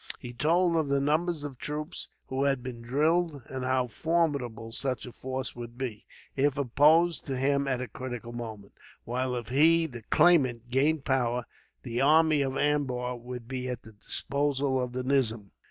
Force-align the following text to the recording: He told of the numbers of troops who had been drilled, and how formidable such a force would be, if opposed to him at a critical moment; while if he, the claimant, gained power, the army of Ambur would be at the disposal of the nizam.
He 0.17 0.33
told 0.33 0.75
of 0.77 0.87
the 0.87 0.99
numbers 0.99 1.43
of 1.43 1.59
troops 1.59 2.09
who 2.25 2.45
had 2.45 2.63
been 2.63 2.81
drilled, 2.81 3.43
and 3.45 3.63
how 3.63 3.85
formidable 3.85 4.71
such 4.71 5.05
a 5.05 5.11
force 5.11 5.55
would 5.55 5.77
be, 5.77 6.07
if 6.35 6.57
opposed 6.57 7.23
to 7.27 7.37
him 7.37 7.67
at 7.67 7.81
a 7.81 7.87
critical 7.87 8.33
moment; 8.33 8.73
while 9.03 9.35
if 9.35 9.49
he, 9.49 9.85
the 9.85 10.01
claimant, 10.01 10.71
gained 10.71 11.05
power, 11.05 11.45
the 11.83 12.01
army 12.01 12.41
of 12.41 12.57
Ambur 12.57 13.15
would 13.15 13.47
be 13.47 13.69
at 13.69 13.83
the 13.83 13.91
disposal 13.91 14.81
of 14.81 14.93
the 14.93 15.03
nizam. 15.03 15.51